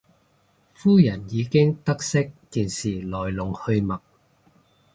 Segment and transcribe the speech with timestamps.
[0.73, 3.99] 夫人已經得悉件事來龍去脈